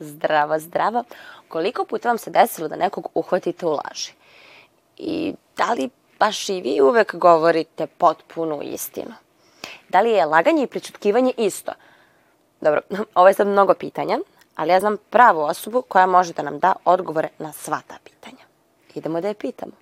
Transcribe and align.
Zdravo, 0.00 0.58
zdravo. 0.58 1.04
Koliko 1.48 1.84
puta 1.84 2.08
vam 2.08 2.18
se 2.18 2.30
desilo 2.30 2.68
da 2.68 2.76
nekog 2.76 3.08
uhvatite 3.14 3.66
u 3.66 3.70
laži? 3.70 4.12
I 4.96 5.34
da 5.56 5.72
li 5.72 5.90
baš 6.18 6.48
i 6.48 6.60
vi 6.60 6.80
uvek 6.80 7.14
govorite 7.14 7.86
potpunu 7.86 8.62
istinu? 8.62 9.14
Da 9.88 10.00
li 10.00 10.10
je 10.10 10.26
laganje 10.26 10.62
i 10.62 10.66
pričutkivanje 10.66 11.32
isto? 11.36 11.72
Dobro, 12.60 12.80
ovo 13.14 13.28
je 13.28 13.34
sad 13.34 13.46
mnogo 13.46 13.74
pitanja, 13.74 14.18
ali 14.56 14.70
ja 14.70 14.80
znam 14.80 14.96
pravu 15.10 15.40
osobu 15.40 15.82
koja 15.82 16.06
može 16.06 16.32
da 16.32 16.42
nam 16.42 16.58
da 16.58 16.74
odgovore 16.84 17.28
na 17.38 17.52
sva 17.52 17.80
ta 17.86 17.94
pitanja. 18.04 18.44
Idemo 18.94 19.20
da 19.20 19.28
je 19.28 19.34
pitamo. 19.34 19.72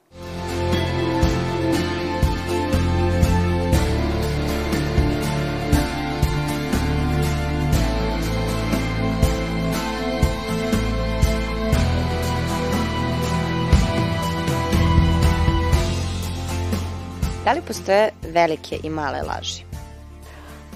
Da 17.46 17.52
li 17.52 17.60
postoje 17.62 18.10
velike 18.22 18.78
i 18.82 18.90
male 18.90 19.22
laži? 19.22 19.62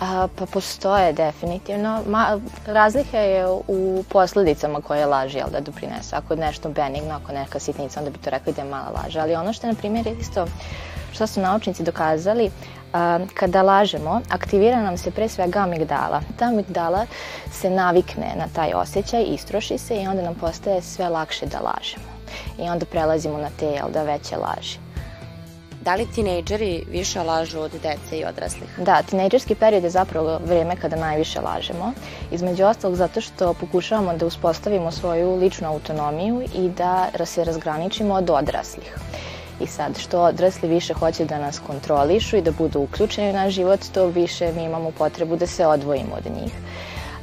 A, 0.00 0.28
pa 0.38 0.46
postoje 0.46 1.12
definitivno. 1.12 2.02
Ma, 2.06 2.40
razlika 2.66 3.18
je 3.18 3.46
u 3.68 4.04
posledicama 4.08 4.80
koje 4.80 5.06
laži 5.06 5.38
jel, 5.38 5.48
da 5.52 5.60
doprinese. 5.60 6.16
Ako 6.16 6.34
je 6.34 6.40
nešto 6.40 6.68
benigno, 6.68 7.14
ako 7.14 7.32
neka 7.32 7.58
sitnica, 7.58 8.00
onda 8.00 8.10
bi 8.10 8.18
to 8.18 8.30
rekli 8.30 8.52
da 8.52 8.62
je 8.62 8.68
mala 8.70 8.90
laža. 8.90 9.20
Ali 9.20 9.34
ono 9.34 9.52
što 9.52 9.66
je, 9.66 9.72
na 9.72 9.78
primjer, 9.78 10.06
isto 10.20 10.46
što 11.12 11.26
su 11.26 11.40
naučnici 11.40 11.82
dokazali, 11.82 12.50
a, 12.92 13.18
kada 13.34 13.62
lažemo, 13.62 14.20
aktivira 14.28 14.82
nam 14.82 14.98
se 14.98 15.10
pre 15.10 15.28
svega 15.28 15.58
amigdala. 15.58 16.20
Ta 16.38 16.44
amigdala 16.44 17.06
se 17.52 17.70
navikne 17.70 18.34
na 18.36 18.46
taj 18.54 18.72
osjećaj, 18.74 19.22
istroši 19.22 19.78
se 19.78 19.96
i 19.96 20.06
onda 20.06 20.22
nam 20.22 20.34
postaje 20.34 20.82
sve 20.82 21.08
lakše 21.08 21.46
da 21.46 21.58
lažemo. 21.58 22.10
I 22.58 22.70
onda 22.70 22.86
prelazimo 22.86 23.38
na 23.38 23.48
te, 23.58 23.66
jel 23.66 23.90
da, 23.92 24.02
veće 24.02 24.36
laži. 24.36 24.89
Da 25.80 25.94
li 25.94 26.06
tinejdžeri 26.06 26.84
više 26.90 27.22
lažu 27.22 27.60
od 27.60 27.72
dece 27.72 28.18
i 28.18 28.24
odraslih? 28.24 28.78
Da, 28.78 29.02
tinejdžerski 29.02 29.54
period 29.54 29.84
je 29.84 29.90
zapravo 29.90 30.38
vreme 30.44 30.76
kada 30.76 30.96
najviše 30.96 31.40
lažemo. 31.40 31.92
Između 32.30 32.64
ostalog 32.64 32.96
zato 32.96 33.20
što 33.20 33.54
pokušavamo 33.54 34.16
da 34.16 34.26
uspostavimo 34.26 34.90
svoju 34.90 35.36
ličnu 35.36 35.68
autonomiju 35.68 36.42
i 36.54 36.68
da 36.68 37.08
se 37.24 37.44
razgraničimo 37.44 38.14
od 38.14 38.30
odraslih. 38.30 38.96
I 39.60 39.66
sad, 39.66 39.98
što 39.98 40.20
odrasli 40.20 40.68
više 40.68 40.94
hoće 40.94 41.24
da 41.24 41.38
nas 41.38 41.58
kontrolišu 41.66 42.36
i 42.36 42.42
da 42.42 42.50
budu 42.50 42.80
uključeni 42.80 43.30
u 43.30 43.32
naš 43.32 43.54
život, 43.54 43.80
to 43.94 44.06
više 44.06 44.52
mi 44.52 44.64
imamo 44.64 44.90
potrebu 44.90 45.36
da 45.36 45.46
se 45.46 45.66
odvojimo 45.66 46.14
od 46.16 46.32
njih. 46.42 46.52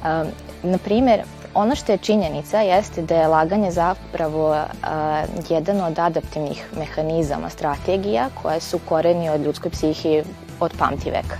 Um, 0.03 0.27
na 0.63 0.77
primer, 0.77 1.21
ono 1.57 1.75
što 1.75 1.91
je 1.91 1.97
činjenica 1.97 2.61
jeste 2.61 3.01
da 3.01 3.15
je 3.15 3.27
laganje 3.27 3.71
zapravo 3.71 4.49
uh, 4.49 4.57
jedan 5.49 5.81
od 5.81 5.99
adaptivnih 5.99 6.69
mehanizama, 6.77 7.49
strategija 7.49 8.29
koje 8.41 8.59
su 8.59 8.79
koreni 8.79 9.29
od 9.29 9.41
ljudskoj 9.41 9.71
psihi 9.71 10.23
od 10.59 10.73
pamtiveka. 10.79 11.37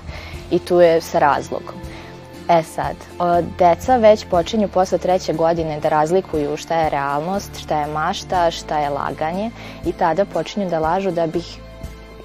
I 0.51 0.59
tu 0.59 0.81
je 0.81 1.01
sa 1.01 1.19
razlogom. 1.19 1.75
E 2.50 2.63
sad, 2.63 2.95
deca 3.59 3.97
već 3.97 4.25
počinju 4.25 4.67
posle 4.67 4.97
treće 4.97 5.33
godine 5.33 5.79
da 5.79 5.89
razlikuju 5.89 6.57
šta 6.57 6.75
je 6.75 6.89
realnost, 6.89 7.59
šta 7.59 7.79
je 7.79 7.88
mašta, 7.88 8.51
šta 8.51 8.79
je 8.79 8.89
laganje 8.89 9.51
i 9.85 9.91
tada 9.91 10.25
počinju 10.25 10.69
da 10.69 10.79
lažu 10.79 11.11
da 11.11 11.27
bi 11.27 11.41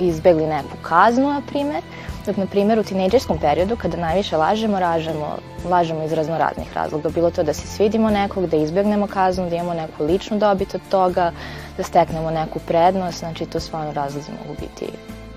izbegli 0.08 0.46
neku 0.46 0.76
kaznu, 0.82 1.28
na 1.28 1.40
primer, 1.46 1.82
Dok, 2.26 2.36
na 2.36 2.46
primjer, 2.46 2.78
u 2.78 2.82
tinejdžerskom 2.86 3.38
periodu, 3.38 3.76
kada 3.76 3.96
najviše 3.96 4.36
lažemo, 4.36 4.78
lažemo, 4.78 5.30
lažemo 5.70 6.04
iz 6.04 6.12
razno 6.12 6.38
raznih 6.38 6.70
razloga. 6.74 7.08
Bilo 7.08 7.30
to 7.30 7.42
da 7.42 7.52
se 7.52 7.66
svidimo 7.66 8.10
nekog, 8.10 8.46
da 8.46 8.56
izbegnemo 8.56 9.06
kaznu, 9.06 9.50
da 9.50 9.56
imamo 9.56 9.74
neku 9.74 10.04
ličnu 10.04 10.38
dobit 10.38 10.74
od 10.74 10.80
toga, 10.90 11.32
da 11.76 11.82
steknemo 11.82 12.30
neku 12.30 12.58
prednost, 12.58 13.18
znači 13.18 13.46
to 13.46 13.60
stvarno 13.60 13.92
razlozi 13.92 14.30
mogu 14.30 14.60
biti 14.60 14.92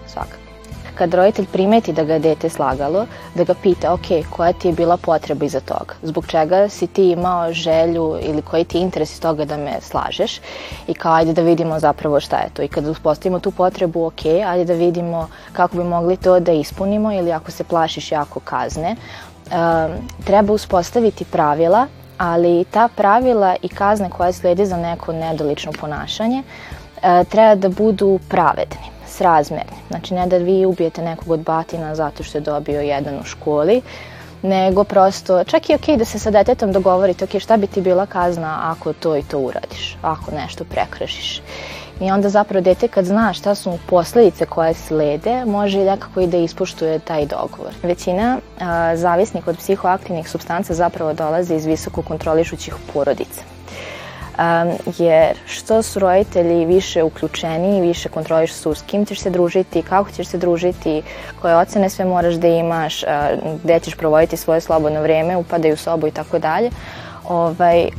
svakako. 0.08 0.45
Kad 0.96 1.14
roditelj 1.14 1.46
primeti 1.52 1.94
da 1.94 2.04
ga 2.04 2.14
je 2.14 2.20
dete 2.20 2.50
slagalo, 2.50 3.06
da 3.36 3.44
ga 3.44 3.54
pita, 3.54 3.94
ok, 3.94 4.08
koja 4.30 4.54
ti 4.54 4.68
je 4.68 4.74
bila 4.74 4.98
potreba 4.98 5.46
iza 5.46 5.60
toga? 5.60 5.94
Zbog 6.04 6.28
čega 6.28 6.70
si 6.70 6.88
ti 6.88 7.10
imao 7.12 7.54
želju 7.54 8.18
ili 8.22 8.42
koji 8.42 8.64
ti 8.64 8.78
je 8.78 8.82
interes 8.82 9.14
iz 9.14 9.22
toga 9.22 9.46
da 9.46 9.58
me 9.58 9.82
slažeš? 9.82 10.40
I 10.88 10.94
kao, 10.94 11.14
ajde 11.14 11.34
da 11.34 11.42
vidimo 11.42 11.80
zapravo 11.80 12.20
šta 12.20 12.38
je 12.38 12.50
to. 12.54 12.62
I 12.62 12.68
kada 12.68 12.92
uspostavimo 12.92 13.40
tu 13.40 13.52
potrebu, 13.52 14.06
ok, 14.06 14.26
ajde 14.26 14.66
da 14.66 14.74
vidimo 14.74 15.28
kako 15.54 15.78
bi 15.78 15.84
mogli 15.84 16.18
to 16.18 16.40
da 16.40 16.52
ispunimo 16.52 17.12
ili 17.12 17.32
ako 17.32 17.52
se 17.52 17.64
plašiš 17.64 18.12
jako 18.12 18.40
kazne, 18.40 18.96
um, 18.96 19.92
treba 20.24 20.54
uspostaviti 20.54 21.26
pravila, 21.26 21.88
ali 22.18 22.66
ta 22.72 22.88
pravila 22.88 23.56
i 23.62 23.68
kazne 23.68 24.10
koje 24.10 24.34
slede 24.34 24.66
za 24.66 24.78
neko 24.78 25.14
nedolično 25.14 25.72
ponašanje 25.80 26.44
uh, 26.44 27.28
treba 27.30 27.56
da 27.56 27.70
budu 27.70 28.20
pravedni 28.30 28.95
srazmerni. 29.18 29.78
Znači 29.90 30.14
ne 30.14 30.28
da 30.28 30.38
vi 30.38 30.66
ubijete 30.66 31.02
nekog 31.02 31.32
od 31.32 31.40
batina 31.40 31.96
zato 31.96 32.24
što 32.24 32.38
je 32.38 32.42
dobio 32.42 32.82
jedan 32.82 33.20
u 33.20 33.24
školi, 33.24 33.82
nego 34.42 34.84
prosto, 34.84 35.44
čak 35.44 35.70
i 35.70 35.76
ok 35.76 35.98
da 35.98 36.06
se 36.06 36.20
sa 36.20 36.32
detetom 36.32 36.72
dogovorite, 36.72 37.26
ok, 37.26 37.40
šta 37.40 37.58
bi 37.58 37.68
ti 37.68 37.82
bila 37.82 38.06
kazna 38.06 38.60
ako 38.64 38.94
to 38.94 39.16
i 39.18 39.24
to 39.24 39.40
uradiš, 39.40 39.98
ako 40.02 40.32
nešto 40.32 40.64
prekršiš. 40.64 41.42
I 42.02 42.12
onda 42.12 42.30
zapravo 42.30 42.64
dete 42.64 42.88
kad 42.88 43.06
zna 43.06 43.34
šta 43.34 43.56
su 43.56 43.78
posledice 43.90 44.46
koje 44.46 44.74
slede, 44.74 45.46
može 45.46 45.86
nekako 45.86 46.22
i 46.22 46.28
da 46.28 46.38
ispuštuje 46.38 47.00
taj 47.00 47.26
dogovor. 47.26 47.74
Većina 47.84 48.38
a, 48.60 48.96
od 49.46 49.58
psihoaktivnih 49.58 50.30
substanca 50.30 50.74
zapravo 50.74 51.14
dolaze 51.14 51.56
iz 51.56 51.66
visoko 51.66 52.02
kontrolišućih 52.02 52.76
porodica 52.94 53.55
um, 54.38 54.94
jer 54.98 55.38
što 55.46 55.82
su 55.82 56.00
roditelji 56.00 56.66
više 56.66 57.04
uključeni, 57.04 57.82
više 57.82 58.10
kontroliš 58.10 58.54
su 58.54 58.74
s 58.74 58.82
kim 58.82 59.06
ćeš 59.06 59.20
se 59.20 59.30
družiti, 59.30 59.82
kako 59.82 60.12
ćeš 60.12 60.28
se 60.28 60.38
družiti, 60.38 61.02
koje 61.42 61.58
ocene 61.58 61.90
sve 61.90 62.06
moraš 62.06 62.34
da 62.34 62.48
imaš, 62.48 63.04
uh, 63.04 63.10
gde 63.64 63.80
ćeš 63.80 63.96
provoditi 63.96 64.38
svoje 64.38 64.62
slobodno 64.62 65.02
vreme, 65.02 65.38
upadaju 65.38 65.74
u 65.74 65.78
sobu 65.78 66.08
i 66.08 66.12
tako 66.12 66.40
dalje, 66.40 66.70
ovaj, 67.30 67.90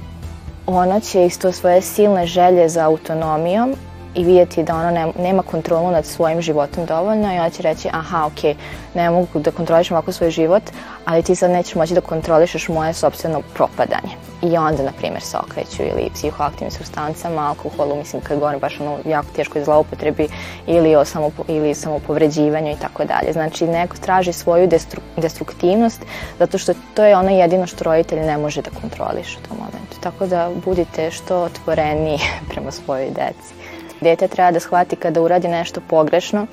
ona 0.66 1.00
će 1.00 1.26
isto 1.26 1.52
svoje 1.52 1.82
silne 1.82 2.26
želje 2.26 2.68
za 2.68 2.86
autonomijom 2.86 3.74
i 4.14 4.24
vidjeti 4.24 4.62
da 4.62 4.90
ne, 4.90 5.12
nema 5.18 5.42
kontrolu 5.42 5.90
nad 5.90 6.06
svojim 6.06 6.42
životom 6.42 6.86
dovoljno 6.86 7.34
i 7.34 7.38
ona 7.38 7.50
će 7.50 7.62
reći 7.62 7.88
aha, 7.92 8.26
ok, 8.26 8.56
ne 8.94 9.10
mogu 9.10 9.38
da 9.38 9.50
kontrolišem 9.50 9.96
ovako 9.96 10.12
svoj 10.12 10.30
život, 10.30 10.62
ali 11.04 11.22
ti 11.22 11.34
sad 11.34 11.50
nećeš 11.50 11.74
moći 11.74 11.94
da 11.94 12.00
kontrolišeš 12.00 12.68
moje 12.68 12.92
sobstveno 12.92 13.42
propadanje. 13.54 14.25
I 14.42 14.56
onda, 14.56 14.82
na 14.82 14.92
primjer, 14.92 15.22
se 15.22 15.36
okreću 15.36 15.82
ili 15.82 16.10
psihoaktivnim 16.14 16.70
substancama, 16.70 17.48
alkoholu, 17.48 17.96
mislim, 17.96 18.22
kad 18.22 18.38
govorim 18.38 18.60
baš 18.60 18.80
ono 18.80 18.98
jako 19.04 19.26
teškoj 19.36 19.64
zloupotrebi 19.64 20.28
ili 20.66 20.96
o 20.96 21.04
samo, 21.04 21.30
ili 21.48 21.74
samopovređivanju 21.74 22.70
i 22.70 22.80
tako 22.82 23.04
dalje. 23.04 23.32
Znači, 23.32 23.66
neko 23.66 23.96
traži 23.96 24.32
svoju 24.32 24.66
destru, 24.66 25.00
destruktivnost 25.16 26.02
zato 26.38 26.58
što 26.58 26.72
to 26.94 27.04
je 27.04 27.16
ono 27.16 27.30
jedino 27.30 27.66
što 27.66 27.84
roditelj 27.84 28.20
ne 28.20 28.38
može 28.38 28.62
da 28.62 28.70
kontroliš 28.80 29.36
u 29.36 29.48
tom 29.48 29.56
momentu. 29.56 29.96
Tako 30.00 30.26
da 30.26 30.50
budite 30.64 31.10
što 31.10 31.36
otvoreniji 31.36 32.18
prema 32.50 32.70
svojoj 32.70 33.10
deci. 33.10 33.55
Dete 34.00 34.28
treba 34.28 34.50
da 34.50 34.60
shvati 34.60 34.96
kada 34.96 35.22
uradi 35.22 35.48
nešto 35.48 35.80
pogrešno, 35.88 36.46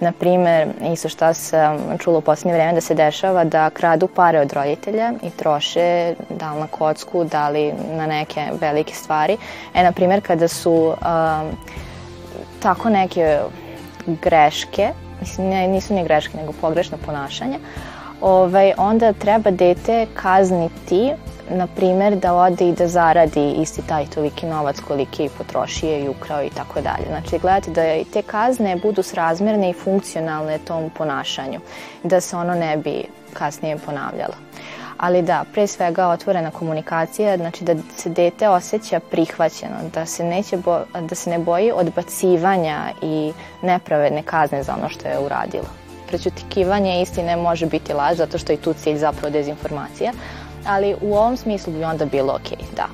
na 0.00 0.12
primer, 0.12 0.68
isto 0.92 1.08
šta 1.08 1.34
sam 1.34 1.98
čula 1.98 2.18
u 2.18 2.20
poslednje 2.20 2.54
vreme 2.54 2.72
da 2.72 2.80
se 2.80 2.94
dešava, 2.94 3.44
da 3.44 3.70
kradu 3.70 4.06
pare 4.06 4.40
od 4.40 4.52
roditelja 4.52 5.12
i 5.22 5.30
troše 5.30 6.14
da 6.30 6.52
li 6.52 6.60
na 6.60 6.66
kocku, 6.66 7.24
da 7.24 7.48
li 7.48 7.72
na 7.72 8.06
neke 8.06 8.46
velike 8.60 8.94
stvari. 8.94 9.36
E, 9.74 9.82
na 9.82 9.92
primer, 9.92 10.20
kada 10.26 10.48
su 10.48 10.72
um, 10.72 11.50
tako 12.62 12.88
neke 12.90 13.40
greške, 14.06 14.88
mislim, 15.20 15.48
ne, 15.48 15.68
nisu 15.68 15.94
ni 15.94 16.04
greške, 16.04 16.36
nego 16.36 16.52
pogrešno 16.60 16.98
ponašanje, 17.06 17.58
ovaj, 18.20 18.72
onda 18.76 19.12
treba 19.12 19.50
dete 19.50 20.06
kazniti 20.14 21.12
na 21.50 21.66
primer, 21.66 22.16
da 22.16 22.34
ode 22.34 22.68
i 22.68 22.72
da 22.72 22.88
zaradi 22.88 23.52
isti 23.52 23.82
taj 23.86 24.06
toliki 24.06 24.46
novac 24.46 24.80
koliki 24.80 25.22
je 25.22 25.28
potrošio 25.38 25.98
i 25.98 26.08
ukrao 26.08 26.42
i 26.42 26.50
tako 26.50 26.80
dalje. 26.80 27.06
Znači, 27.08 27.38
gledati 27.38 27.70
da 27.70 27.94
i 27.94 28.04
te 28.04 28.22
kazne 28.22 28.76
budu 28.76 29.02
srazmerne 29.02 29.70
i 29.70 29.72
funkcionalne 29.84 30.58
tom 30.58 30.90
ponašanju, 30.90 31.60
da 32.02 32.20
se 32.20 32.36
ono 32.36 32.54
ne 32.54 32.76
bi 32.76 33.04
kasnije 33.32 33.76
ponavljalo. 33.76 34.34
Ali 34.96 35.22
da, 35.22 35.44
pre 35.52 35.66
svega 35.66 36.08
otvorena 36.08 36.50
komunikacija, 36.50 37.36
znači 37.36 37.64
da 37.64 37.74
se 37.96 38.08
dete 38.08 38.48
osjeća 38.48 39.00
prihvaćeno, 39.00 39.76
da 39.94 40.06
se, 40.06 40.24
neće 40.24 40.56
bo, 40.56 40.80
da 41.00 41.14
se 41.14 41.30
ne 41.30 41.38
boji 41.38 41.72
odbacivanja 41.72 42.78
i 43.02 43.32
nepravedne 43.62 44.22
kazne 44.22 44.62
za 44.62 44.74
ono 44.78 44.88
što 44.88 45.08
je 45.08 45.18
uradilo. 45.18 45.68
Prećutikivanje 46.08 47.02
istine 47.02 47.36
može 47.36 47.66
biti 47.66 47.92
laž, 47.92 48.16
zato 48.16 48.38
što 48.38 48.52
je 48.52 48.60
tu 48.60 48.72
cilj 48.72 48.96
zapravo 48.96 49.30
dezinformacija, 49.30 50.12
ali 50.66 50.96
u 51.00 51.14
ovom 51.14 51.36
smislu 51.36 51.72
bi 51.72 51.84
onda 51.84 52.04
bilo 52.04 52.32
ok, 52.32 52.58
da. 52.76 52.86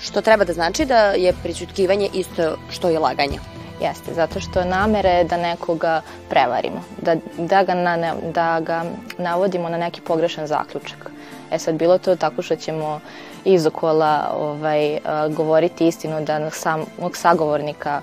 Što 0.00 0.20
treba 0.20 0.44
da 0.44 0.52
znači 0.52 0.84
da 0.84 0.98
je 0.98 1.32
pričutkivanje 1.42 2.08
isto 2.14 2.56
što 2.70 2.90
i 2.90 2.98
laganje. 2.98 3.38
Jeste, 3.80 4.14
zato 4.14 4.40
što 4.40 4.64
namere 4.64 5.08
je 5.08 5.24
da 5.24 5.36
nekoga 5.36 6.00
prevarimo, 6.28 6.82
da, 7.02 7.16
da, 7.38 7.62
ga 7.62 7.74
na, 7.74 8.14
da 8.34 8.60
ga 8.60 8.84
navodimo 9.18 9.68
na 9.68 9.78
neki 9.78 10.00
pogrešan 10.00 10.46
zaključak. 10.46 11.10
E 11.50 11.58
sad, 11.58 11.74
bilo 11.74 11.98
to 11.98 12.16
tako 12.16 12.42
što 12.42 12.56
ćemo 12.56 13.00
izokola 13.44 14.34
ovaj, 14.36 14.98
a, 15.04 15.28
govoriti 15.28 15.86
istinu 15.86 16.20
da 16.20 16.50
samog 16.50 17.16
sagovornika 17.16 18.00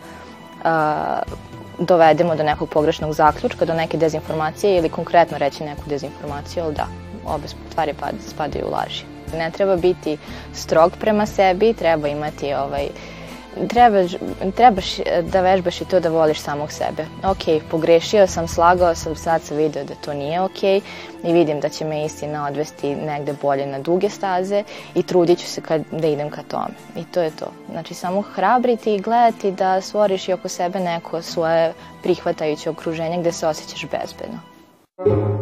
a, 0.64 1.20
dovedemo 1.80 2.36
do 2.36 2.44
nekog 2.44 2.70
pogrešnog 2.70 3.14
zaključka, 3.14 3.66
do 3.66 3.74
neke 3.74 3.98
dezinformacije 3.98 4.78
ili 4.78 4.90
konkretno 4.90 5.38
reći 5.38 5.64
neku 5.64 5.82
dezinformaciju, 5.86 6.64
ali 6.64 6.76
da, 6.76 6.88
obe 7.26 7.48
stvari 7.48 7.94
spadaju 8.28 8.66
u 8.68 8.72
laži. 8.72 9.04
Ne 9.38 9.52
treba 9.52 9.76
biti 9.76 10.18
strog 10.54 10.92
prema 11.00 11.26
sebi, 11.26 11.74
treba 11.74 12.08
imati 12.08 12.54
ovaj, 12.54 12.88
trebaš, 13.70 14.12
trebaš 14.56 14.86
da 15.32 15.42
vežbaš 15.42 15.82
i 15.82 15.86
to 15.86 16.00
da 16.00 16.10
voliš 16.10 16.40
samog 16.40 16.72
sebe. 16.72 17.06
Ok, 17.24 17.70
pogrešio 17.72 18.28
sam, 18.28 18.48
slagao 18.48 18.96
sam, 18.96 19.16
sad 19.16 19.42
sam 19.42 19.58
video 19.58 19.84
da 19.84 19.96
to 19.96 20.14
nije 20.14 20.42
ok 20.42 20.64
i 20.64 21.34
vidim 21.34 21.60
da 21.60 21.70
će 21.70 21.86
me 21.86 22.06
istina 22.06 22.48
odvesti 22.48 22.96
negde 22.96 23.34
bolje 23.42 23.66
na 23.66 23.80
duge 23.80 24.10
staze 24.10 24.64
i 24.96 25.04
trudit 25.04 25.40
ću 25.40 25.46
se 25.46 25.62
kad, 25.62 25.82
da 25.92 26.08
idem 26.08 26.30
ka 26.30 26.42
tome. 26.48 26.74
I 26.96 27.04
to 27.04 27.22
je 27.22 27.32
to. 27.32 27.46
Znači, 27.72 27.94
samo 27.94 28.22
hrabriti 28.22 28.96
i 28.96 29.02
gledati 29.02 29.52
da 29.52 29.82
stvoriš 29.82 30.30
i 30.30 30.34
oko 30.34 30.50
sebe 30.50 30.80
neko 30.80 31.22
svoje 31.22 31.74
prihvatajuće 32.04 32.70
okruženje 32.70 33.18
gde 33.20 33.32
se 33.32 33.48
osjećaš 33.48 33.86
bezbedno. 33.92 35.35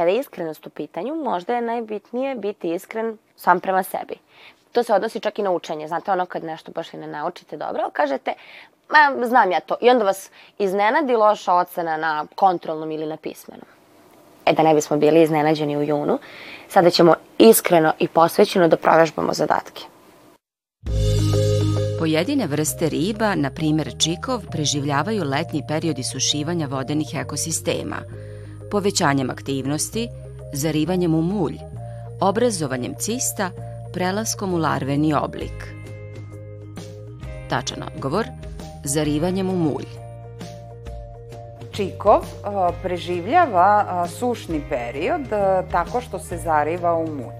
Kada 0.00 0.10
je 0.10 0.18
iskrenost 0.18 0.66
u 0.66 0.70
pitanju, 0.70 1.14
možda 1.14 1.54
je 1.54 1.60
najbitnije 1.60 2.34
biti 2.34 2.74
iskren 2.74 3.18
sam 3.36 3.60
prema 3.60 3.82
sebi. 3.82 4.14
To 4.72 4.82
se 4.82 4.94
odnosi 4.94 5.20
čak 5.20 5.38
i 5.38 5.42
na 5.42 5.50
učenje. 5.50 5.88
Znate, 5.88 6.12
ono 6.12 6.26
kad 6.26 6.44
nešto 6.44 6.72
baš 6.72 6.94
i 6.94 6.96
ne 6.96 7.06
naučite 7.06 7.56
dobro, 7.56 7.90
kažete, 7.92 8.34
ma, 8.88 9.26
znam 9.26 9.50
ja 9.50 9.60
to. 9.60 9.76
I 9.80 9.90
onda 9.90 10.04
vas 10.04 10.30
iznenadi 10.58 11.16
loša 11.16 11.54
ocena 11.54 11.96
na 11.96 12.26
kontrolnom 12.34 12.90
ili 12.90 13.06
na 13.06 13.16
pismenom. 13.16 13.66
E 14.46 14.52
da 14.52 14.62
ne 14.62 14.74
bismo 14.74 14.96
bili 14.96 15.22
iznenađeni 15.22 15.76
u 15.76 15.82
junu, 15.82 16.18
sada 16.68 16.90
ćemo 16.90 17.14
iskreno 17.38 17.92
i 17.98 18.08
posvećeno 18.08 18.68
da 18.68 18.76
provežbamo 18.76 19.32
zadatke. 19.32 19.82
Pojedine 21.98 22.46
vrste 22.46 22.88
riba, 22.88 23.34
na 23.34 23.50
primer 23.50 23.92
čikov, 23.98 24.40
preživljavaju 24.50 25.24
letnji 25.24 25.62
period 25.68 25.98
isušivanja 25.98 26.66
vodenih 26.66 27.08
ekosistema, 27.14 27.96
povećanjem 28.70 29.30
aktivnosti, 29.30 30.08
zarivanjem 30.52 31.14
u 31.14 31.22
mulj, 31.22 31.58
obrazovanjem 32.20 32.94
cista, 32.98 33.50
prelaskom 33.92 34.54
u 34.54 34.56
larveni 34.56 35.14
oblik. 35.14 35.74
Tačan 37.48 37.82
odgovor, 37.94 38.26
zarivanjem 38.84 39.50
u 39.50 39.56
mulj. 39.56 39.86
Čikov 41.72 42.20
preživljava 42.82 44.06
sušni 44.08 44.62
period 44.68 45.20
tako 45.70 46.00
što 46.00 46.18
se 46.18 46.36
zariva 46.36 46.94
u 46.94 47.06
mulj. 47.06 47.34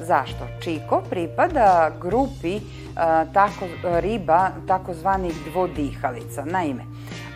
Zašto? 0.00 0.46
Čiko 0.60 1.02
pripada 1.10 1.90
grupi 2.00 2.60
tako, 3.32 3.66
riba 3.82 4.50
takozvanih 4.68 5.34
dvodihalica. 5.50 6.44
Naime, 6.44 6.84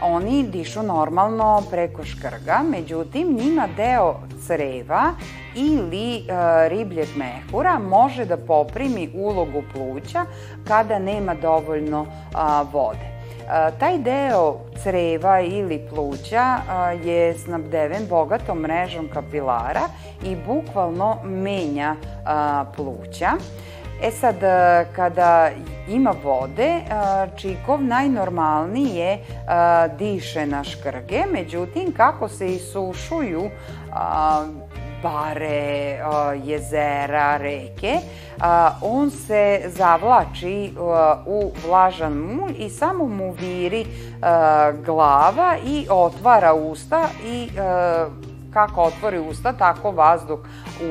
oni 0.02 0.42
dišu 0.42 0.82
normalno 0.82 1.62
preko 1.70 2.04
škrga, 2.04 2.62
međutim 2.70 3.36
njima 3.36 3.68
deo 3.76 4.14
creva 4.46 5.12
ili 5.54 6.16
e, 6.16 6.22
ribljeg 6.68 7.08
mehura 7.16 7.78
može 7.78 8.24
da 8.24 8.36
poprimi 8.36 9.10
ulogu 9.14 9.62
pluća 9.72 10.24
kada 10.68 10.98
nema 10.98 11.34
dovoljno 11.34 12.06
a, 12.34 12.64
vode. 12.72 13.20
A, 13.48 13.70
taj 13.70 13.98
deo 13.98 14.56
creva 14.82 15.40
ili 15.40 15.86
pluća 15.90 16.56
a, 16.68 16.90
je 16.90 17.38
snabdeven 17.38 18.06
bogatom 18.08 18.58
mrežom 18.58 19.08
kapilara 19.14 19.82
i 20.24 20.36
bukvalno 20.46 21.16
menja 21.24 21.96
a, 22.26 22.64
pluća. 22.76 23.30
E 24.02 24.10
sad, 24.10 24.36
kada 24.96 25.50
ima 25.88 26.14
vode, 26.24 26.80
čikov 27.36 27.82
najnormalnije 27.82 29.18
diše 29.98 30.46
na 30.46 30.64
škrge, 30.64 31.22
međutim, 31.32 31.92
kako 31.96 32.28
se 32.28 32.46
isušuju 32.46 33.50
bare, 35.02 35.98
jezera, 36.44 37.36
reke, 37.36 37.98
on 38.82 39.10
se 39.10 39.60
zavlači 39.66 40.72
u 41.26 41.52
vlažan 41.66 42.12
mulj 42.12 42.54
i 42.58 42.70
samo 42.70 43.06
mu 43.06 43.32
viri 43.32 43.86
glava 44.84 45.56
i 45.66 45.86
otvara 45.90 46.54
usta 46.54 47.08
i 47.26 47.48
kako 48.52 48.82
otvori 48.82 49.18
usta, 49.18 49.52
tako 49.52 49.90
vazduh 49.90 50.38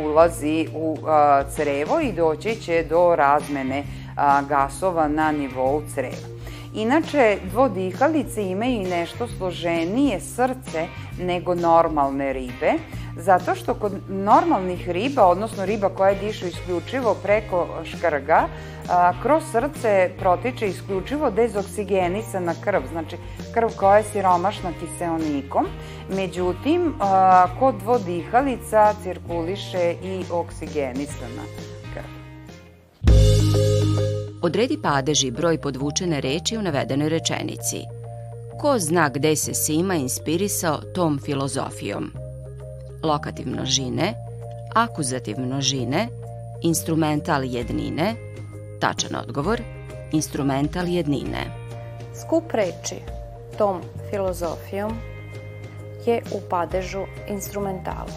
ulazi 0.04 0.68
u 0.74 0.98
crevo 1.56 2.00
i 2.00 2.12
doći 2.12 2.56
će 2.56 2.86
do 2.90 3.16
razmene 3.16 3.84
gasova 4.50 5.08
na 5.08 5.32
nivou 5.32 5.82
creva. 5.94 6.39
Inače, 6.74 7.38
dvodihalice 7.52 8.44
imaju 8.44 8.72
i 8.72 8.90
nešto 8.90 9.28
složenije 9.28 10.20
srce 10.20 10.88
nego 11.20 11.56
normalne 11.56 12.34
ribe, 12.34 12.74
zato 13.18 13.56
što 13.56 13.74
kod 13.74 13.94
normalnih 14.10 14.90
riba, 14.90 15.26
odnosno 15.26 15.66
riba 15.66 15.90
koja 15.90 16.14
dišu 16.14 16.48
isključivo 16.48 17.16
preko 17.24 17.68
škrga, 17.84 18.48
kroz 19.22 19.44
srce 19.52 20.12
protiče 20.20 20.68
isključivo 20.68 21.32
dezoksigenisana 21.32 22.54
krv, 22.64 22.82
znači 22.92 23.18
krv 23.54 23.68
koja 23.78 23.98
je 23.98 24.04
siromašna 24.04 24.72
kiseonikom. 24.80 25.68
Međutim, 26.16 26.94
kod 27.60 27.76
dvodihalica 27.76 28.94
cirkuliše 29.04 29.96
i 30.04 30.24
oksigenisana. 30.32 31.44
Odredi 34.42 34.78
padež 34.82 35.24
i 35.24 35.32
broj 35.32 35.58
podvučene 35.58 36.22
reči 36.22 36.58
u 36.58 36.62
navedenoj 36.62 37.10
rečenici. 37.10 37.82
Ko 38.60 38.80
zna 38.80 39.10
gde 39.10 39.36
se 39.36 39.54
Sima 39.54 39.96
inspirisao 39.96 40.78
tom 40.96 41.20
filozofijom? 41.26 42.12
Lokativ 43.04 43.48
množine, 43.48 44.14
akuzativ 44.76 45.40
množine, 45.40 46.08
instrumental 46.62 47.44
jednine, 47.44 48.16
tačan 48.80 49.16
odgovor, 49.16 49.62
instrumental 50.12 50.88
jednine. 50.88 51.44
Skup 52.16 52.52
reči 52.52 53.02
tom 53.58 53.82
filozofijom 54.10 54.96
je 56.06 56.22
u 56.32 56.40
padežu 56.50 57.04
instrumentalu. 57.28 58.16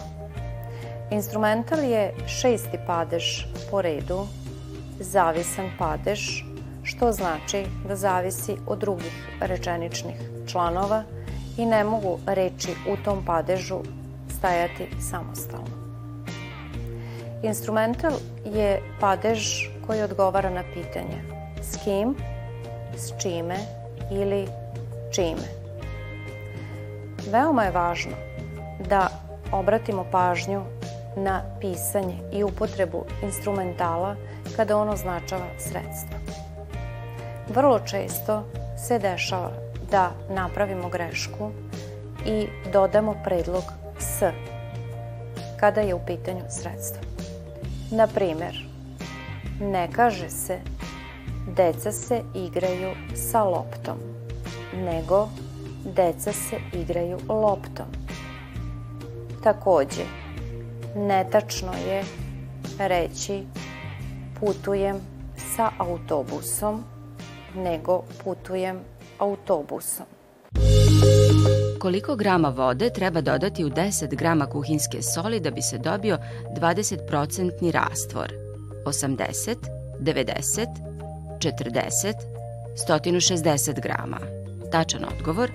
Instrumental 1.11 1.83
je 1.83 2.13
šesti 2.27 2.79
padež 2.87 3.45
po 3.71 3.81
redu 3.81 4.27
zavisan 5.03 5.71
padež, 5.79 6.19
što 6.83 7.11
znači 7.11 7.65
da 7.87 7.95
zavisi 7.95 8.55
od 8.67 8.79
drugih 8.79 9.27
rečeničnih 9.39 10.15
članova 10.47 11.03
i 11.57 11.65
ne 11.65 11.83
mogu 11.83 12.19
reči 12.25 12.71
u 12.89 12.97
tom 13.03 13.25
padežu 13.25 13.79
stajati 14.37 14.87
samostalno. 15.09 15.83
Instrumental 17.43 18.11
je 18.45 18.81
padež 18.99 19.67
koji 19.87 20.01
odgovara 20.01 20.49
na 20.49 20.63
pitanje 20.73 21.23
s 21.61 21.77
kim, 21.83 22.15
s 22.95 23.21
čime 23.21 23.57
ili 24.11 24.47
čime. 25.11 25.47
Veoma 27.31 27.63
je 27.63 27.71
važno 27.71 28.15
da 28.89 29.09
obratimo 29.51 30.05
pažnju 30.11 30.61
na 31.15 31.41
pisanje 31.61 32.17
i 32.31 32.43
upotrebu 32.43 33.05
instrumentala 33.23 34.15
kada 34.55 34.77
on 34.77 34.89
označava 34.89 35.47
sredstva. 35.59 36.17
Vrlo 37.49 37.79
često 37.79 38.43
se 38.87 38.99
dešava 38.99 39.51
da 39.91 40.11
napravimo 40.29 40.89
grešku 40.89 41.51
i 42.25 42.47
dodamo 42.73 43.15
predlog 43.23 43.63
s 43.99 44.21
kada 45.59 45.81
je 45.81 45.95
u 45.95 45.99
pitanju 46.05 46.43
sredstva. 46.49 47.01
Na 47.91 48.07
primer, 48.07 48.65
ne 49.61 49.87
kaže 49.91 50.29
se 50.29 50.59
deca 51.47 51.91
se 51.91 52.21
igraju 52.35 52.91
sa 53.15 53.43
loptom, 53.43 53.97
nego 54.75 55.29
deca 55.85 56.33
se 56.33 56.57
igraju 56.73 57.19
loptom. 57.29 57.85
Takođe, 59.43 60.03
netačno 60.95 61.73
je 61.87 62.03
reći 62.79 63.43
putujem 64.39 64.95
sa 65.55 65.71
autobusom, 65.77 66.83
nego 67.55 68.03
putujem 68.23 68.79
autobusom. 69.19 70.05
Koliko 71.79 72.15
grama 72.15 72.49
vode 72.49 72.89
treba 72.89 73.21
dodati 73.21 73.65
u 73.65 73.69
10 73.69 74.15
grama 74.15 74.45
kuhinske 74.45 75.01
soli 75.01 75.39
da 75.39 75.51
bi 75.51 75.61
se 75.61 75.77
dobio 75.77 76.17
20% 76.57 77.71
rastvor? 77.71 78.33
80, 78.85 79.55
90, 79.99 80.67
40, 81.39 82.13
160 82.87 83.81
grama. 83.81 84.17
Tačan 84.71 85.05
odgovor 85.05 85.51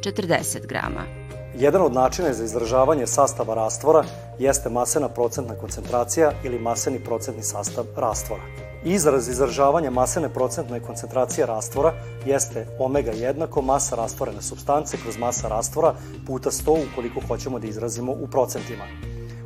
40 0.00 0.66
grama. 0.66 1.25
Jedan 1.58 1.82
od 1.82 1.92
načina 1.92 2.32
za 2.32 2.44
izražavanje 2.44 3.06
sastava 3.06 3.54
rastvora 3.54 4.04
jeste 4.38 4.70
masena 4.70 5.08
procentna 5.08 5.54
koncentracija 5.54 6.32
ili 6.44 6.58
maseni 6.58 7.04
procentni 7.04 7.42
sastav 7.42 7.84
rastvora. 7.96 8.42
Izraz 8.84 9.28
izražavanja 9.28 9.90
masene 9.90 10.28
procentne 10.28 10.80
koncentracije 10.80 11.46
rastvora 11.46 11.92
jeste 12.26 12.66
omega 12.78 13.10
jednako 13.10 13.62
masa 13.62 13.96
rastvorene 13.96 14.42
substance 14.42 14.96
kroz 15.02 15.18
masa 15.18 15.48
rastvora 15.48 15.94
puta 16.26 16.50
100 16.50 16.84
ukoliko 16.92 17.20
hoćemo 17.28 17.58
da 17.58 17.66
izrazimo 17.66 18.12
u 18.12 18.26
procentima. 18.26 18.84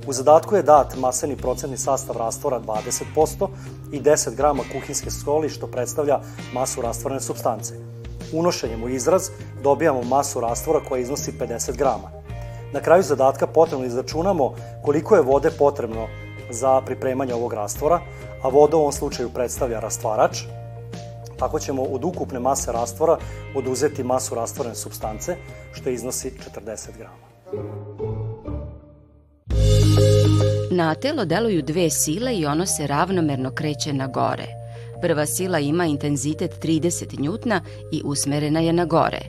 U 0.07 0.13
zadatku 0.13 0.57
je 0.57 0.63
dat 0.63 0.97
maseni 0.97 1.37
procentni 1.37 1.77
sastav 1.77 2.17
rastvora 2.17 2.61
20% 2.61 3.49
i 3.93 4.01
10 4.01 4.35
grama 4.37 4.63
kuhinske 4.73 5.11
soli 5.11 5.49
što 5.49 5.67
predstavlja 5.67 6.21
masu 6.55 6.83
rastvorene 6.83 7.21
substance. 7.21 7.75
Unošenjem 8.33 8.83
u 8.83 8.89
izraz 8.89 9.31
dobijamo 9.63 10.03
masu 10.03 10.41
rastvora 10.41 10.81
koja 10.89 11.01
iznosi 11.01 11.33
50 11.33 11.77
grama. 11.77 12.11
Na 12.73 12.81
kraju 12.81 13.03
zadatka 13.03 13.47
potrebno 13.47 13.87
izračunamo 13.87 14.55
koliko 14.85 15.17
je 15.17 15.23
vode 15.23 15.51
potrebno 15.51 16.09
za 16.51 16.81
pripremanje 16.81 17.35
ovog 17.35 17.53
rastvora, 17.53 18.01
a 18.43 18.49
voda 18.49 18.77
u 18.77 18.81
ovom 18.81 18.93
slučaju 18.93 19.31
predstavlja 19.31 19.81
rastvarač. 19.81 20.39
Tako 21.39 21.59
ćemo 21.59 21.83
od 21.83 22.05
ukupne 22.05 22.39
mase 22.39 22.73
rastvora 22.73 23.19
oduzeti 23.55 24.05
masu 24.05 24.35
rastvorene 24.35 24.75
substance, 24.75 25.37
što 25.73 25.91
iznosi 25.91 26.33
40 26.65 26.89
grama. 26.99 27.31
Na 30.71 30.95
telo 30.95 31.25
deluju 31.25 31.63
dve 31.63 31.91
sile 31.91 32.35
i 32.35 32.47
ono 32.47 32.67
se 32.67 32.87
ravnomerno 32.87 33.51
kreće 33.55 33.93
na 33.93 34.07
gore. 34.07 34.60
Prva 35.03 35.27
sila 35.27 35.59
ima 35.59 35.87
intenzitet 35.87 36.65
30 36.65 37.21
njutna 37.21 37.61
i 37.93 38.03
usmerena 38.05 38.61
je 38.61 38.73
na 38.73 38.85
gore. 38.85 39.21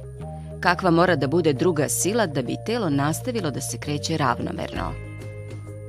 Kakva 0.60 0.92
mora 0.92 1.16
da 1.16 1.28
bude 1.28 1.54
druga 1.54 1.90
sila 1.90 2.28
da 2.28 2.42
bi 2.42 2.56
telo 2.66 2.90
nastavilo 2.90 3.52
da 3.52 3.62
se 3.62 3.78
kreće 3.78 4.18
ravnomerno? 4.18 4.94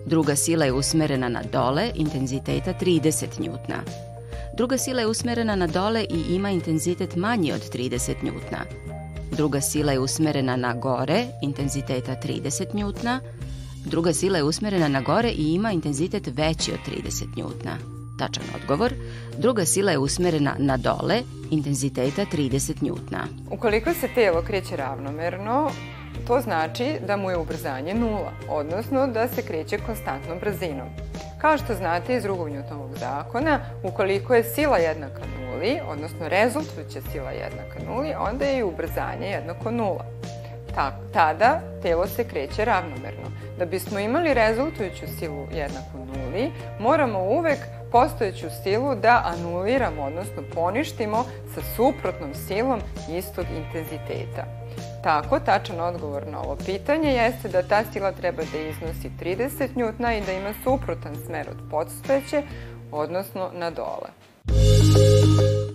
Druga 0.07 0.37
sila 0.37 0.65
je 0.65 0.73
usmerena 0.73 1.29
na 1.29 1.43
dole, 1.53 1.91
intenziteta 1.95 2.75
30 2.81 3.41
njutna. 3.41 3.77
Druga 4.57 4.79
sila 4.79 5.01
je 5.01 5.07
usmerena 5.07 5.57
na 5.57 5.67
dole 5.67 6.05
i 6.05 6.35
ima 6.35 6.51
intenzitet 6.51 7.17
manji 7.17 7.53
od 7.53 7.61
30 7.73 8.15
njutna. 8.23 8.59
Druga 9.37 9.61
sila 9.61 9.93
je 9.93 9.99
usmerena 9.99 10.57
na 10.57 10.75
gore, 10.75 11.27
intenziteta 11.43 12.17
30 12.25 12.75
njutna. 12.75 13.21
Druga 13.85 14.13
sila 14.13 14.39
je 14.39 14.45
usmerena 14.45 14.89
na 14.89 15.01
gore 15.01 15.31
i 15.31 15.55
ima 15.55 15.73
intenzitet 15.73 16.27
veći 16.27 16.73
od 16.73 16.79
30 17.05 17.37
njutna. 17.37 18.02
Tačan 18.23 18.45
odgovor. 18.55 18.93
Druga 19.39 19.65
sila 19.65 19.93
je 19.93 19.99
usmerena 19.99 20.55
na 20.59 20.77
dole, 20.77 21.23
intenziteta 21.51 22.23
30 22.33 22.83
njutna. 22.83 23.27
Ukoliko 23.51 23.95
se 23.95 24.09
telo 24.15 24.43
kreće 24.43 24.77
ravnomerno, 24.77 25.71
to 26.27 26.41
znači 26.41 26.99
da 27.07 27.17
mu 27.17 27.31
je 27.31 27.37
ubrzanje 27.37 27.95
nula, 27.95 28.33
odnosno 28.49 29.07
da 29.07 29.29
se 29.29 29.43
kreće 29.43 29.79
konstantnom 29.79 30.39
brzinom. 30.39 30.89
Kao 31.41 31.59
što 31.59 31.75
znate 31.75 32.17
iz 32.17 32.23
drugog 32.23 32.49
Newtonovog 32.49 32.99
zakona, 32.99 33.61
ukoliko 33.83 34.35
je 34.35 34.45
sila 34.45 34.77
jednaka 34.77 35.23
nuli, 35.41 35.81
odnosno 35.89 36.29
rezultujuća 36.29 37.01
sila 37.13 37.31
jednaka 37.31 37.79
nuli, 37.89 38.15
onda 38.19 38.45
je 38.45 38.59
i 38.59 38.63
ubrzanje 38.63 39.27
jednako 39.27 39.71
nula. 39.71 40.05
Ta, 40.75 40.99
tada 41.13 41.61
telo 41.83 42.07
se 42.07 42.25
kreće 42.25 42.65
ravnomerno. 42.65 43.33
Da 43.59 43.65
bismo 43.67 43.99
imali 43.99 44.35
rezultujuću 44.35 45.07
silu 45.19 45.47
jednaku 45.55 45.99
nuli, 45.99 46.51
moramo 46.81 47.19
uvek 47.23 47.59
postojeću 47.93 48.47
silu 48.63 48.95
da 48.95 49.23
anuliramo, 49.25 50.03
odnosno 50.03 50.43
poništimo 50.55 51.25
sa 51.55 51.61
suprotnom 51.77 52.35
silom 52.35 52.81
istog 53.19 53.47
intenziteta. 53.57 54.45
Tako, 55.03 55.39
tačan 55.39 55.81
odgovor 55.81 56.27
na 56.27 56.41
ovo 56.41 56.57
pitanje 56.67 57.13
jeste 57.13 57.49
da 57.49 57.63
ta 57.63 57.83
sila 57.93 58.13
treba 58.13 58.43
da 58.53 58.59
iznosi 58.59 59.11
30 59.21 59.77
njutna 59.77 60.17
i 60.17 60.21
da 60.27 60.33
ima 60.33 60.55
suprotan 60.65 61.17
smer 61.27 61.49
od 61.51 61.71
podstojeće, 61.71 62.43
odnosno 62.93 63.51
na 63.55 63.71
dole. 63.71 64.09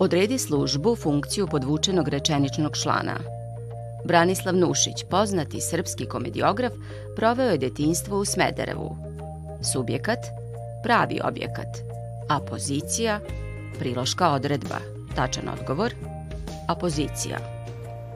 Odredi 0.00 0.38
službu, 0.38 0.96
funkciju 0.96 1.46
podvučenog 1.46 2.08
rečeničnog 2.08 2.76
člana. 2.82 3.14
Branislav 4.04 4.56
Nušić, 4.56 5.04
poznati 5.10 5.60
srpski 5.60 6.06
komediograf, 6.06 6.72
proveo 7.16 7.50
je 7.50 7.58
detinstvo 7.58 8.18
u 8.18 8.24
Smederevu. 8.24 8.96
Subjekat, 9.72 10.18
pravi 10.82 11.20
objekat, 11.24 11.87
a 12.28 12.40
pozicija, 12.40 13.20
priloška 13.78 14.30
odredba. 14.32 14.78
Tačan 15.16 15.48
odgovor, 15.48 15.94
apozicija. 16.68 17.38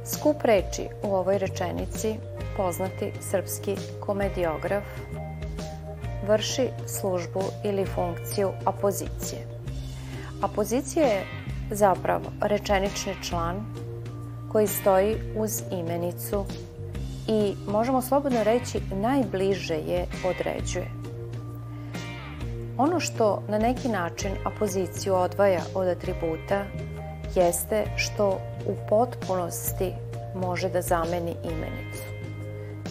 Skup 0.07 0.43
reči 0.45 0.83
u 1.03 1.15
ovoj 1.15 1.39
rečenici 1.39 2.15
poznati 2.57 3.13
srpski 3.31 3.77
komediograf 4.01 4.85
vrši 6.27 6.69
službu 6.87 7.43
ili 7.65 7.87
funkciju 7.87 8.51
apozicije. 8.65 9.47
Apozicija 10.43 11.07
je 11.07 11.27
zapravo 11.71 12.33
rečenični 12.41 13.15
član 13.23 13.65
koji 14.53 14.67
stoji 14.67 15.17
uz 15.37 15.63
imenicu 15.71 16.45
i 17.29 17.55
možemo 17.69 18.03
slobodno 18.03 18.45
reći 18.45 18.81
najbliže 18.95 19.75
je 19.75 20.07
određuje. 20.25 21.02
Ono 22.83 23.01
što 23.01 23.43
na 23.49 23.59
neki 23.59 23.89
način 23.89 24.33
apoziciju 24.45 25.15
odvaja 25.15 25.61
od 25.75 25.89
atributa 25.89 26.65
jeste 27.35 27.85
što 27.97 28.41
u 28.67 28.75
potpunosti 28.89 29.93
može 30.35 30.69
da 30.69 30.83
zameni 30.83 31.35
imenicu. 31.45 32.03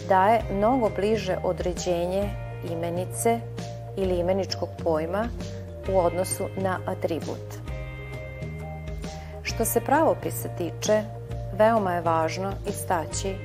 Daje 0.07 0.41
mnogo 0.53 0.89
bliže 0.95 1.38
određenje 1.43 2.29
imenice 2.71 3.39
ili 3.98 4.19
imeničkog 4.19 4.69
pojma 4.83 5.27
u 5.93 6.00
odnosu 6.00 6.43
na 6.57 6.79
atribut. 6.86 7.48
Što 9.43 9.65
se 9.65 9.81
pravopisa 9.81 10.50
tiče, 10.57 11.03
veoma 11.53 11.93
je 11.93 12.01
važno 12.01 12.51
istaći 12.67 13.36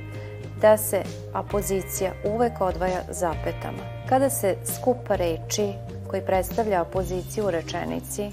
da 0.61 0.77
se 0.77 1.03
apozicija 1.33 2.11
uvek 2.25 2.61
odvaja 2.61 3.01
zapetama. 3.09 4.07
Kada 4.09 4.29
se 4.29 4.55
skup 4.65 4.97
reči 5.09 5.73
koji 6.09 6.25
predstavlja 6.25 6.81
opoziciju 6.81 7.45
u 7.45 7.51
rečenici 7.51 8.29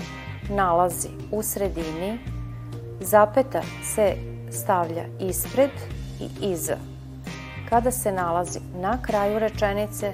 nalazi 0.50 1.08
u 1.32 1.42
sredini, 1.42 2.18
zapeta 3.00 3.62
se 3.82 4.14
stavlja 4.50 5.04
ispred 5.20 5.70
i 6.20 6.50
iza. 6.52 6.76
Kada 7.68 7.90
se 7.90 8.12
nalazi 8.12 8.60
na 8.76 9.02
kraju 9.02 9.38
rečenice, 9.38 10.12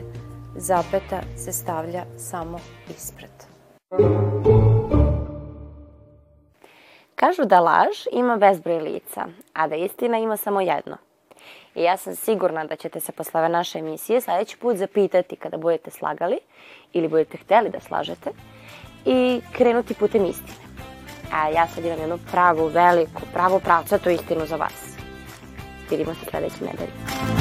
zapeta 0.57 1.21
se 1.37 1.53
stavlja 1.53 2.05
samo 2.17 2.59
ispred. 2.97 3.31
Kažu 7.15 7.45
da 7.45 7.61
laž 7.61 8.07
ima 8.13 8.37
bezbroj 8.37 8.81
lica, 8.81 9.27
a 9.53 9.69
da 9.69 9.75
istina 9.77 10.19
ima 10.19 10.37
samo 10.37 10.61
jedno. 10.61 10.97
I 11.75 11.83
ja 11.83 11.97
sam 11.97 12.17
sigurna 12.17 12.65
da 12.65 12.77
ćete 12.77 13.01
se 13.01 13.13
posle 13.13 13.41
ove 13.41 13.49
naše 13.49 13.79
emisije 13.79 14.21
sledeći 14.21 14.57
put 14.57 14.77
zapitati 14.77 15.37
kada 15.37 15.57
budete 15.57 15.91
slagali 15.91 16.39
ili 16.93 17.09
budete 17.09 17.37
hteli 17.37 17.71
da 17.71 17.81
slažete 17.81 18.31
i 19.05 19.41
krenuti 19.53 19.95
putem 19.95 20.25
istine. 20.27 20.71
A 21.33 21.49
ja 21.49 21.67
sad 21.67 21.85
imam 21.85 22.01
jednu 22.01 22.19
pravu, 22.31 22.67
veliku, 22.67 23.23
pravu 23.33 23.61
pravcatu 23.61 24.11
istinu 24.11 24.47
za 24.47 24.57
vas. 24.57 24.97
Vidimo 25.91 26.15
se 26.15 26.31
sledeće 26.31 26.65
nedelje. 26.65 27.40